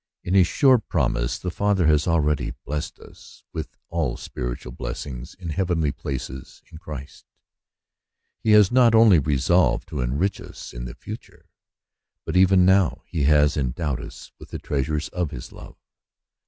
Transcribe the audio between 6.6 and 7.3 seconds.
in Christ: